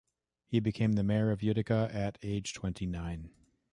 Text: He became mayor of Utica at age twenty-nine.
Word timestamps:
He 0.47 0.59
became 0.59 0.95
mayor 1.05 1.29
of 1.29 1.43
Utica 1.43 1.87
at 1.93 2.17
age 2.23 2.55
twenty-nine. 2.55 3.29